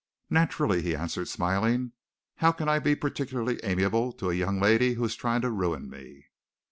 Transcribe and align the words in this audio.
"Naturally," 0.31 0.81
he 0.81 0.95
answered, 0.95 1.27
smiling. 1.27 1.91
"How 2.37 2.51
can 2.51 2.67
I 2.67 2.79
be 2.79 2.95
particularly 2.95 3.59
amiable 3.63 4.11
to 4.13 4.31
a 4.31 4.33
young 4.33 4.59
lady 4.59 4.95
who 4.95 5.05
is 5.05 5.15
trying 5.15 5.41
to 5.41 5.51
ruin 5.51 5.91
me?" 5.91 6.25